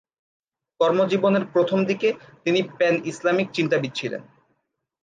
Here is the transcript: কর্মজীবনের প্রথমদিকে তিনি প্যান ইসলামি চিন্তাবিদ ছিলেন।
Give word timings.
কর্মজীবনের 0.79 1.43
প্রথমদিকে 1.45 2.09
তিনি 2.43 2.59
প্যান 2.77 2.95
ইসলামি 3.05 3.43
চিন্তাবিদ 3.53 3.91
ছিলেন। 3.95 4.21